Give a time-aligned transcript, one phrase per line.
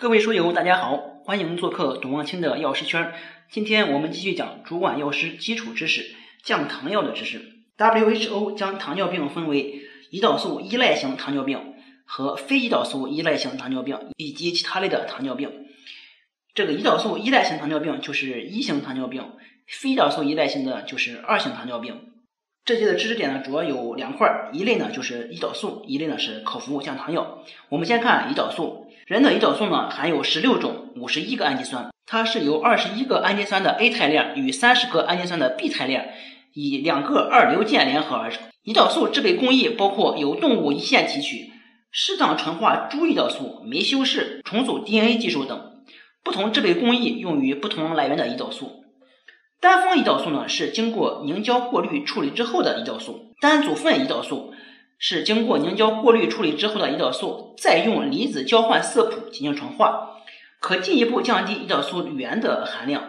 [0.00, 3.12] 各位书友，大家好，欢迎做客董望清的药师圈。
[3.50, 7.42] 今天我们继续讲主管药师基础知识，降糖药的知识。
[7.76, 9.82] WHO 将糖尿病分为
[10.12, 11.74] 胰岛素依赖型糖尿病
[12.04, 15.66] 和非胰岛素依赖型糖尿病以及其他类的糖尿病。
[16.54, 19.32] 这个胰岛素依赖型糖尿病就是一型糖尿病，
[19.66, 22.12] 非胰岛素依赖型的就是二型糖尿病。
[22.64, 27.42] 这节的知识点呢，主要有两块，一类呢就是胰岛素，一类呢是口服降糖药。
[27.68, 36.12] 我们先看胰岛素，人的胰岛素呢含有十六种五十一个氨基酸，它是由二十一个氨基酸的 A 肽链与三十个氨基酸的 B 肽链
[36.52, 38.42] 以两个二硫键联合而成。
[38.66, 41.50] 胰岛素制备工艺包括由动物胰腺提取、
[41.90, 45.58] 适当纯化猪胰岛素、酶修饰、重组 DNA 技术等，
[46.22, 48.84] 不同制备工艺用于不同来源的胰岛素。
[49.58, 54.52] 单方胰岛素呢是经过凝胶过滤处理之后的胰岛素，单组份胰岛素
[54.98, 60.16] 是经过凝胶过滤处理之后的胰岛素，再用离子交换色谱进行纯化，
[60.60, 63.04] 可进一步降低胰岛素原的含量，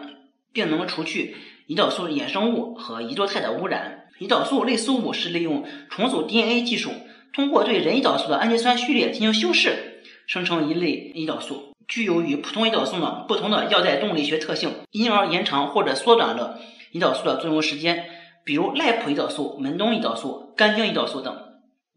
[0.52, 1.34] 并能除去
[1.68, 4.06] 胰岛素衍生物和胰多肽的污染。
[4.20, 6.90] 胰岛素类似物是利用重组 DNA 技术，
[7.32, 11.72] 通过对人胰岛素的氨基酸序列进行修饰，生成一类胰岛素。
[11.88, 16.60] 具有与普通胰岛素呢不同的药代动力学特性，因而延长或者缩短了
[16.92, 18.04] 胰岛素的作用时间，
[18.44, 21.49] 比如赖普胰岛素、门冬胰岛素、甘精胰岛素等。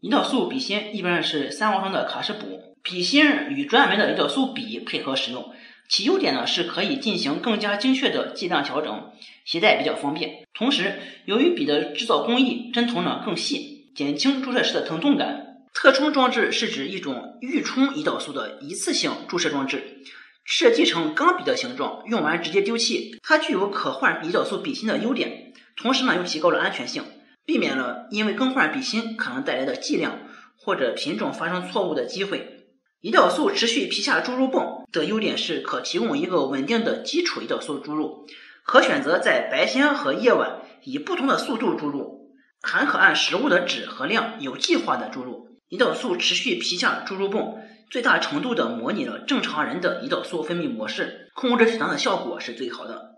[0.04, 5.50] 胰岛素笔芯一般是三毫升的卡式补，笔芯与专门的胰岛素笔配合使用，
[5.88, 9.12] 其优点呢是可以进行更加精确的剂量调整，
[9.46, 10.46] 携带比较方便。
[10.52, 15.62] 同时，由于笔的制造工艺，针头呢更细，减轻注射时的疼痛感。
[15.72, 20.02] 特冲装置是指一种预冲胰岛素的一次性注射装置，
[20.44, 23.18] 设计成钢笔的形状，用完直接丢弃。
[23.22, 27.02] 它具有可换胰岛素笔芯的优点，同时呢又提高了安全性，
[27.44, 30.20] 避免了因为更换笔芯可能带来的剂量
[30.56, 32.66] 或者品种发生错误的机会。
[33.02, 38.26] 胰岛素持续皮下注入泵的优点是可提供一个稳定的基础胰岛素注入，
[38.64, 42.30] 可选择在白天和夜晚以不同的速度注入，
[42.62, 45.58] 还可按食物的质和量有计划的注入。
[45.68, 47.58] 胰岛素持续皮下注入泵
[47.90, 53.16] 最大程度的模拟了正常人的胰岛素分泌模式，控制血糖的效果是最好的。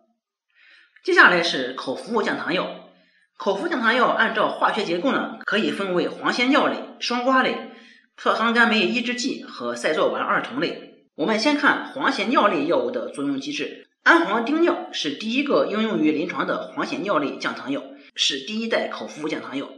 [1.04, 2.85] 接下来是口服降糖药，
[3.36, 7.70] 口服降糖药按照化学结构呢，可以分为黄仙脲类、双胍类、
[8.16, 11.04] 葡萄糖苷酶抑制剂和噻唑烷二酮类。
[11.14, 13.88] 我们先看黄仙脲类药物的作用机制。
[14.02, 17.82] 氨黄丁脲是第一个应用于临床的黄仙脲类降糖药，
[18.14, 19.68] 是第一代口服降糖药，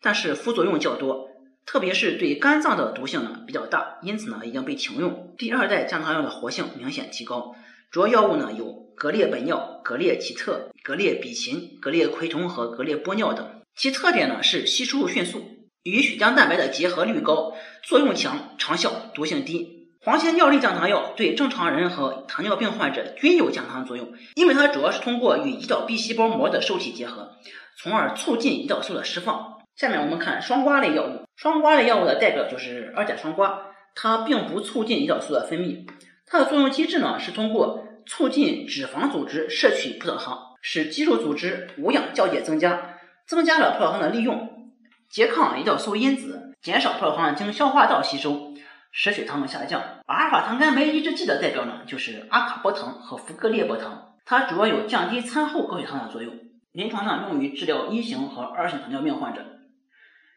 [0.00, 1.26] 但是副作用较多。
[1.66, 5.34] 特别是对肝脏的毒性呢比较大，因此呢已经被停用。
[5.36, 7.54] 第二代降糖药的活性明显提高，
[7.90, 13.48] 主要药物呢有格列本脲、格列齐特、格列吡嗪、格列喹酮和格列波脲等。
[13.76, 15.40] 其特点呢是吸收迅速，
[15.84, 17.54] 与血浆蛋白的结合率高，
[17.84, 19.86] 作用强，长效，毒性低。
[20.00, 27.36] 黄仙脲类降糖药对正常人和糖尿病患者均有降糖作用，因为它主要是通过与胰岛 B 细胞膜的受体结合，
[27.80, 29.58] 从而促进胰岛素的释放。
[29.76, 31.22] 下面我们看双胍类药物。
[31.36, 33.58] 双胍类药物的代表就是二甲双胍，
[33.94, 35.86] 它并不促进胰岛素的分泌，
[36.26, 44.72] 它的作用机制呢是通过促进脂肪组织摄取葡萄糖，使肌肉组织无氧酵解增加，增加了葡萄糖的利用，
[45.12, 48.54] 拮抗胰岛素因子，减少葡萄糖经消化道吸收，
[48.90, 49.82] 使血糖下降。
[50.06, 56.34] 阿尔法糖苷酶抑制剂的代表呢就是阿卡波糖和福格列波糖，它主要有降低餐后高血糖的作用，
[56.72, 59.44] 临床上用于治疗一型和二型糖尿病患者。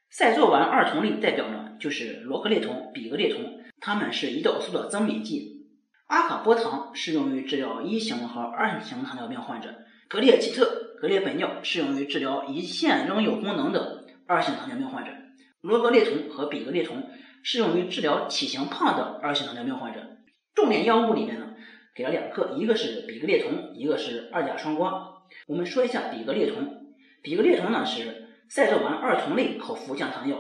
[0.10, 5.61] 赛唑烷二酮类代表呢，就是罗格列酮、比格列酮，它们是胰岛素的增敏剂。
[6.12, 9.74] 阿卡波糖适用于治疗一型和二型糖尿病患者，
[10.10, 15.12] 格列齐特、格列本脲适用于治疗胰腺仍有功能的二型糖尿病患者，
[15.62, 17.02] 罗格列酮和比格列酮
[17.44, 20.02] 适用于治疗体型胖的二型糖尿病患者。
[20.54, 21.54] 重点药物里面呢，
[21.96, 25.14] 给了两个，一个是比格列酮，一个是二甲双胍。
[25.48, 26.92] 我们说一下比格列酮，
[27.24, 28.28] 比格列酮呢是。
[28.50, 30.38] 赛唑烷二酮类口服降糖药，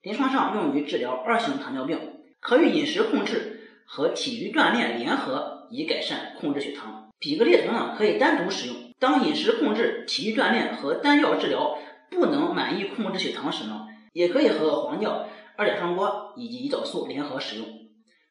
[0.00, 2.00] 临床上用于治疗二型糖尿病，
[2.40, 3.51] 可与饮食控制
[3.94, 7.10] 和体育锻炼联合，以改善控制血糖。
[7.18, 11.76] 比格列酮呢可以单独使用，当饮食控制、体育锻炼和单药治疗
[12.10, 15.26] 不能满意控制血糖时呢，也可以和黄脲、
[15.58, 17.66] 二甲双胍以及胰岛素联合使用。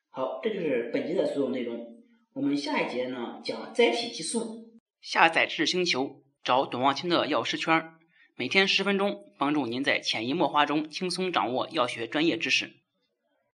[0.10, 1.78] 好，这就是本节的所有内容。
[2.34, 4.68] 我们下一节呢讲甾体激素。
[5.00, 7.92] 下载知识星球，找董望清的药师圈。
[8.36, 12.81] 每天十分钟，帮助您在潜移默化中轻松掌握药学专业知识。